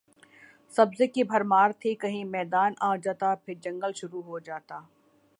سبزہ 0.73 1.03
کی 1.13 1.23
بھرمار 1.23 1.69
تھی 1.81 1.93
کہیں 1.95 2.23
میدان 2.27 2.73
آ 2.81 2.95
جاتا 3.03 3.33
پھر 3.45 3.53
جنگل 3.61 3.91
شروع 3.95 4.21
ہو 4.23 4.39
جاتا 4.39 4.79